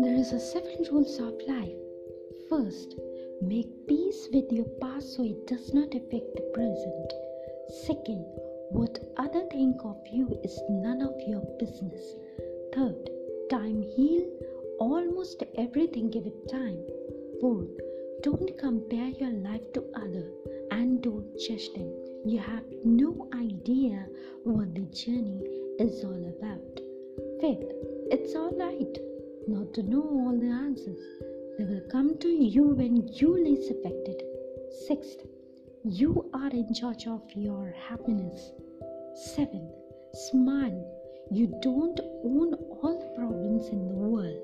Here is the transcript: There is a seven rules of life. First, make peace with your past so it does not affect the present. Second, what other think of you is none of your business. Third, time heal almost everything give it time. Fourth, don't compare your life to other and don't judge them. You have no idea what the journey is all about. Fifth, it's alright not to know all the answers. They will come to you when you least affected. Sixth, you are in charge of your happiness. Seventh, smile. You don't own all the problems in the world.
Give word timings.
There 0.00 0.16
is 0.16 0.32
a 0.32 0.40
seven 0.40 0.84
rules 0.90 1.20
of 1.20 1.34
life. 1.46 1.76
First, 2.48 2.96
make 3.40 3.86
peace 3.86 4.28
with 4.32 4.50
your 4.50 4.64
past 4.80 5.14
so 5.14 5.22
it 5.22 5.46
does 5.46 5.72
not 5.72 5.94
affect 5.94 6.34
the 6.34 6.50
present. 6.54 7.12
Second, 7.86 8.24
what 8.70 8.98
other 9.16 9.46
think 9.52 9.76
of 9.84 10.00
you 10.10 10.40
is 10.42 10.60
none 10.68 11.00
of 11.02 11.14
your 11.28 11.42
business. 11.60 12.16
Third, 12.74 13.08
time 13.48 13.80
heal 13.82 14.28
almost 14.80 15.44
everything 15.56 16.10
give 16.10 16.26
it 16.26 16.48
time. 16.50 16.84
Fourth, 17.40 17.78
don't 18.22 18.58
compare 18.58 19.10
your 19.20 19.30
life 19.30 19.72
to 19.74 19.84
other 19.94 20.32
and 20.72 21.00
don't 21.00 21.38
judge 21.38 21.72
them. 21.74 21.93
You 22.26 22.38
have 22.38 22.64
no 22.84 23.28
idea 23.34 24.06
what 24.44 24.74
the 24.74 24.86
journey 24.86 25.42
is 25.78 26.02
all 26.02 26.24
about. 26.34 26.80
Fifth, 27.38 27.70
it's 28.10 28.34
alright 28.34 28.98
not 29.46 29.74
to 29.74 29.82
know 29.82 30.00
all 30.00 30.34
the 30.38 30.48
answers. 30.48 30.98
They 31.58 31.64
will 31.64 31.82
come 31.92 32.16
to 32.18 32.28
you 32.28 32.62
when 32.62 33.06
you 33.12 33.34
least 33.44 33.70
affected. 33.70 34.22
Sixth, 34.86 35.26
you 35.84 36.30
are 36.32 36.48
in 36.48 36.72
charge 36.72 37.06
of 37.06 37.20
your 37.34 37.74
happiness. 37.88 38.52
Seventh, 39.34 39.74
smile. 40.30 40.82
You 41.30 41.58
don't 41.60 42.00
own 42.24 42.54
all 42.54 42.98
the 42.98 43.20
problems 43.20 43.68
in 43.68 43.86
the 43.86 43.94
world. 43.94 44.43